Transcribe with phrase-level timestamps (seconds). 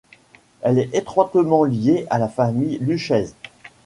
[0.61, 3.35] Elle est étroitement liée à la famille Lucchese.